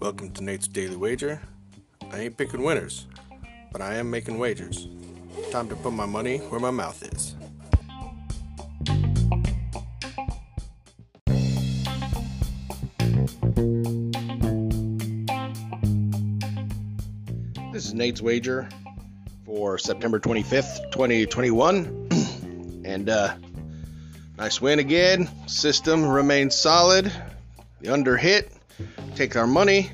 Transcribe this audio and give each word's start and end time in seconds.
Welcome 0.00 0.30
to 0.32 0.42
Nate's 0.42 0.66
Daily 0.66 0.96
Wager. 0.96 1.42
I 2.10 2.20
ain't 2.20 2.38
picking 2.38 2.62
winners, 2.62 3.06
but 3.70 3.82
I 3.82 3.96
am 3.96 4.10
making 4.10 4.38
wagers. 4.38 4.88
Time 5.50 5.68
to 5.68 5.76
put 5.76 5.92
my 5.92 6.06
money 6.06 6.38
where 6.38 6.60
my 6.60 6.70
mouth 6.70 7.02
is. 7.12 7.36
This 17.70 17.84
is 17.84 17.92
Nate's 17.92 18.22
Wager 18.22 18.66
for 19.44 19.76
September 19.76 20.18
25th, 20.18 20.90
2021. 20.90 22.08
and 22.86 23.10
uh, 23.10 23.34
nice 24.40 24.58
win 24.58 24.78
again. 24.78 25.28
System 25.46 26.02
remains 26.08 26.56
solid. 26.56 27.12
The 27.82 27.92
under 27.92 28.16
hit. 28.16 28.50
Take 29.14 29.36
our 29.36 29.46
money. 29.46 29.92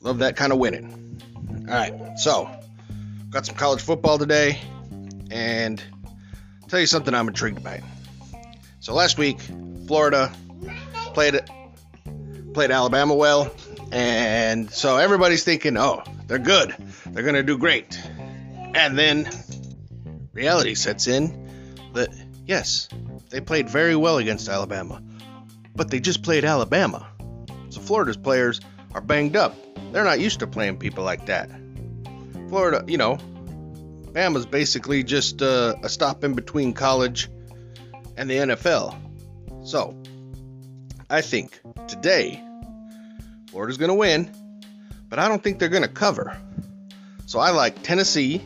Love 0.00 0.20
that 0.20 0.36
kind 0.36 0.52
of 0.52 0.60
winning. 0.60 1.20
All 1.68 1.74
right, 1.74 2.16
so 2.16 2.48
got 3.30 3.44
some 3.44 3.56
college 3.56 3.82
football 3.82 4.18
today, 4.18 4.60
and 5.32 5.82
I'll 6.62 6.68
tell 6.68 6.78
you 6.78 6.86
something 6.86 7.12
I'm 7.12 7.26
intrigued 7.26 7.64
by. 7.64 7.82
So 8.78 8.94
last 8.94 9.18
week, 9.18 9.40
Florida 9.88 10.32
played 11.12 11.40
played 12.54 12.70
Alabama 12.70 13.16
well, 13.16 13.52
and 13.90 14.70
so 14.70 14.96
everybody's 14.96 15.42
thinking, 15.42 15.76
oh, 15.76 16.04
they're 16.28 16.38
good, 16.38 16.72
they're 17.06 17.24
gonna 17.24 17.42
do 17.42 17.58
great, 17.58 18.00
and 18.76 18.96
then 18.96 19.28
reality 20.32 20.76
sets 20.76 21.08
in 21.08 21.48
that 21.94 22.10
yes, 22.48 22.88
they 23.30 23.40
played 23.40 23.68
very 23.68 23.94
well 23.94 24.18
against 24.18 24.48
Alabama, 24.48 25.00
but 25.76 25.90
they 25.90 26.00
just 26.00 26.24
played 26.24 26.44
Alabama. 26.44 27.06
So 27.68 27.80
Florida's 27.80 28.16
players 28.16 28.60
are 28.94 29.00
banged 29.00 29.36
up. 29.36 29.54
They're 29.92 30.04
not 30.04 30.18
used 30.18 30.40
to 30.40 30.46
playing 30.48 30.78
people 30.78 31.04
like 31.04 31.26
that. 31.26 31.50
Florida, 32.48 32.84
you 32.88 32.96
know, 32.96 33.18
Bama's 34.12 34.46
basically 34.46 35.04
just 35.04 35.42
uh, 35.42 35.76
a 35.82 35.88
stop 35.88 36.24
in 36.24 36.34
between 36.34 36.72
college 36.72 37.28
and 38.16 38.28
the 38.28 38.36
NFL. 38.36 38.96
So, 39.64 39.94
I 41.10 41.20
think 41.20 41.60
today 41.86 42.42
Florida's 43.50 43.76
going 43.76 43.90
to 43.90 43.94
win, 43.94 44.30
but 45.08 45.18
I 45.18 45.28
don't 45.28 45.42
think 45.42 45.58
they're 45.58 45.68
going 45.68 45.82
to 45.82 45.88
cover. 45.88 46.36
So 47.26 47.38
I 47.38 47.50
like 47.50 47.82
Tennessee 47.82 48.42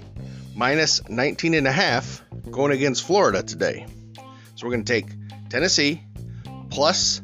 minus 0.55 1.09
19 1.09 1.55
and 1.55 1.67
a 1.67 1.73
half 1.73 2.23
going 2.51 2.73
against 2.73 3.05
Florida 3.05 3.43
today. 3.43 3.87
So 4.55 4.67
we're 4.67 4.73
going 4.73 4.85
to 4.85 4.93
take 4.93 5.07
Tennessee 5.49 6.03
plus 6.71 7.23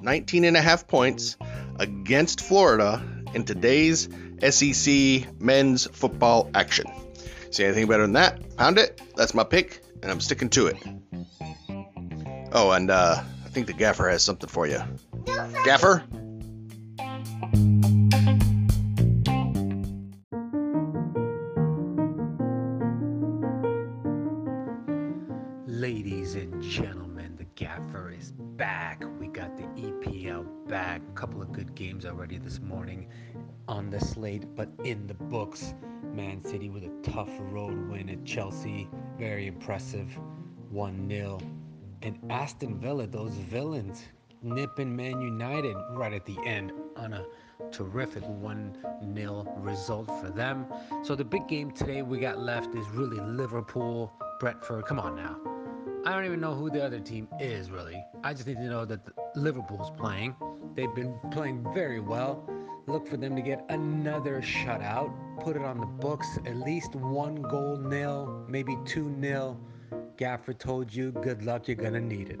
19 0.00 0.44
and 0.44 0.56
a 0.56 0.60
half 0.60 0.86
points 0.86 1.36
against 1.78 2.40
Florida 2.40 3.02
in 3.34 3.44
today's 3.44 4.08
SEC 4.40 5.40
men's 5.40 5.86
football 5.86 6.50
action. 6.54 6.86
See 7.50 7.64
anything 7.64 7.86
better 7.86 8.02
than 8.02 8.14
that? 8.14 8.56
Pound 8.56 8.78
it. 8.78 9.00
That's 9.16 9.34
my 9.34 9.44
pick, 9.44 9.82
and 10.02 10.10
I'm 10.10 10.20
sticking 10.20 10.50
to 10.50 10.66
it. 10.68 10.76
Oh, 12.52 12.70
and 12.70 12.90
uh, 12.90 13.22
I 13.44 13.48
think 13.48 13.66
the 13.66 13.72
gaffer 13.72 14.08
has 14.08 14.22
something 14.22 14.48
for 14.48 14.66
you. 14.66 14.80
Gaffer? 15.64 16.04
Ladies 25.76 26.36
and 26.36 26.62
gentlemen, 26.62 27.36
the 27.36 27.44
gaffer 27.54 28.10
is 28.10 28.32
back. 28.32 29.04
We 29.20 29.26
got 29.26 29.58
the 29.58 29.64
EPL 29.78 30.66
back. 30.66 31.02
A 31.06 31.12
couple 31.12 31.42
of 31.42 31.52
good 31.52 31.74
games 31.74 32.06
already 32.06 32.38
this 32.38 32.60
morning 32.60 33.10
on 33.68 33.90
the 33.90 34.00
slate, 34.00 34.46
but 34.56 34.70
in 34.84 35.06
the 35.06 35.12
books. 35.12 35.74
Man 36.14 36.42
City 36.42 36.70
with 36.70 36.84
a 36.84 36.90
tough 37.02 37.28
road 37.50 37.90
win 37.90 38.08
at 38.08 38.24
Chelsea. 38.24 38.88
Very 39.18 39.48
impressive. 39.48 40.18
1 40.70 41.10
0. 41.10 41.40
And 42.00 42.18
Aston 42.30 42.80
Villa, 42.80 43.06
those 43.06 43.34
villains, 43.34 44.02
nipping 44.42 44.96
Man 44.96 45.20
United 45.20 45.76
right 45.90 46.14
at 46.14 46.24
the 46.24 46.38
end 46.46 46.72
on 46.96 47.12
a 47.12 47.26
terrific 47.70 48.26
1 48.26 48.78
0 49.14 49.54
result 49.58 50.06
for 50.22 50.30
them. 50.30 50.64
So 51.02 51.14
the 51.14 51.24
big 51.24 51.46
game 51.48 51.70
today 51.70 52.00
we 52.00 52.18
got 52.18 52.38
left 52.38 52.74
is 52.74 52.88
really 52.88 53.20
Liverpool, 53.20 54.10
Brentford. 54.40 54.86
Come 54.86 54.98
on 54.98 55.16
now. 55.16 55.55
I 56.06 56.12
don't 56.12 56.24
even 56.24 56.40
know 56.40 56.54
who 56.54 56.70
the 56.70 56.84
other 56.84 57.00
team 57.00 57.26
is 57.40 57.68
really. 57.68 58.00
I 58.22 58.32
just 58.32 58.46
need 58.46 58.58
to 58.58 58.68
know 58.68 58.84
that 58.84 59.00
Liverpool's 59.34 59.90
playing. 59.90 60.36
They've 60.76 60.94
been 60.94 61.18
playing 61.32 61.66
very 61.74 61.98
well. 61.98 62.48
Look 62.86 63.08
for 63.08 63.16
them 63.16 63.34
to 63.34 63.42
get 63.42 63.66
another 63.70 64.40
shutout. 64.40 65.12
Put 65.40 65.56
it 65.56 65.62
on 65.62 65.80
the 65.80 65.86
books. 65.86 66.38
At 66.46 66.58
least 66.58 66.94
one 66.94 67.42
goal 67.42 67.76
nil, 67.76 68.46
maybe 68.48 68.78
two 68.84 69.10
nil. 69.10 69.58
Gaffer 70.16 70.54
told 70.54 70.94
you, 70.94 71.10
good 71.10 71.42
luck, 71.42 71.66
you're 71.66 71.76
gonna 71.76 72.00
need 72.00 72.30
it. 72.30 72.40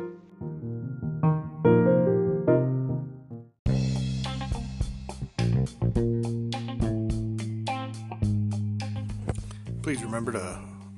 Please 9.82 10.04
remember 10.04 10.30
to 10.30 10.75